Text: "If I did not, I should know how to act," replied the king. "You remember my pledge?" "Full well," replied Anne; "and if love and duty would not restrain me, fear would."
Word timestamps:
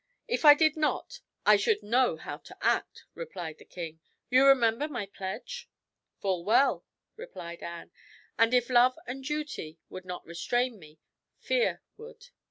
"If 0.27 0.45
I 0.45 0.55
did 0.55 0.75
not, 0.75 1.19
I 1.45 1.57
should 1.57 1.83
know 1.83 2.17
how 2.17 2.37
to 2.37 2.57
act," 2.59 3.03
replied 3.13 3.59
the 3.59 3.65
king. 3.65 3.99
"You 4.31 4.47
remember 4.47 4.87
my 4.87 5.05
pledge?" 5.05 5.69
"Full 6.19 6.43
well," 6.43 6.83
replied 7.17 7.61
Anne; 7.61 7.91
"and 8.35 8.51
if 8.51 8.71
love 8.71 8.97
and 9.05 9.23
duty 9.23 9.77
would 9.89 10.05
not 10.05 10.25
restrain 10.25 10.79
me, 10.79 10.97
fear 11.37 11.83
would." 11.97 12.29